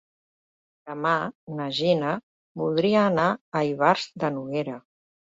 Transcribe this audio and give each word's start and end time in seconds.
Demà 0.91 1.09
na 1.59 1.67
Gina 1.79 2.13
voldria 2.61 3.03
anar 3.09 3.25
a 3.59 3.61
Ivars 3.73 4.07
de 4.25 4.31
Noguera. 4.39 4.75